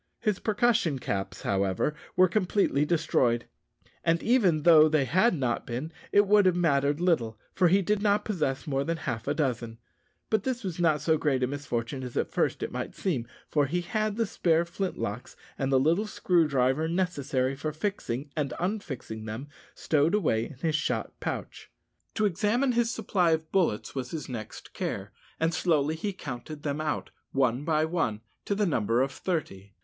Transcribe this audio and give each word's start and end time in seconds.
His 0.19 0.39
percussion 0.39 0.97
caps, 0.97 1.43
however, 1.43 1.93
were 2.15 2.27
completely 2.27 2.85
destroyed; 2.85 3.45
and 4.03 4.23
even 4.23 4.63
though 4.63 4.89
they 4.89 5.05
had 5.05 5.35
not 5.35 5.67
been, 5.67 5.91
it 6.11 6.25
would 6.25 6.47
have 6.47 6.55
mattered 6.55 6.99
little, 6.99 7.37
for 7.53 7.67
he 7.67 7.83
did 7.83 8.01
not 8.01 8.25
possess 8.25 8.65
more 8.65 8.83
than 8.83 8.97
half 8.97 9.27
a 9.27 9.35
dozen. 9.35 9.77
But 10.31 10.41
this 10.41 10.63
was 10.63 10.79
not 10.79 11.01
so 11.01 11.19
great 11.19 11.43
a 11.43 11.47
misfortune 11.47 12.01
as 12.01 12.17
at 12.17 12.31
first 12.31 12.63
it 12.63 12.71
might 12.71 12.95
seem, 12.95 13.27
for 13.47 13.67
he 13.67 13.81
had 13.81 14.15
the 14.15 14.25
spare 14.25 14.65
flint 14.65 14.97
locks 14.97 15.35
and 15.55 15.71
the 15.71 15.79
little 15.79 16.07
screw 16.07 16.47
driver 16.47 16.87
necessary 16.87 17.55
for 17.55 17.71
fixing 17.71 18.31
and 18.35 18.55
unfixing 18.59 19.25
them 19.27 19.49
stowed 19.75 20.15
away 20.15 20.47
in 20.47 20.55
his 20.63 20.73
shot 20.75 21.19
pouch. 21.19 21.69
To 22.15 22.25
examine 22.25 22.71
his 22.71 22.89
supply 22.89 23.33
of 23.33 23.51
bullets 23.51 23.93
was 23.93 24.09
his 24.09 24.27
next 24.27 24.73
care, 24.73 25.11
and 25.39 25.53
slowly 25.53 25.95
he 25.95 26.11
counted 26.11 26.63
them 26.63 26.81
out, 26.81 27.11
one 27.33 27.63
by 27.63 27.85
one, 27.85 28.21
to 28.45 28.55
the 28.55 28.65
number 28.65 29.03
of 29.03 29.11
thirty. 29.11 29.75